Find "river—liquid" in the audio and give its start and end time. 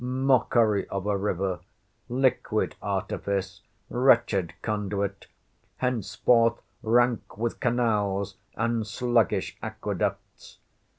1.15-2.75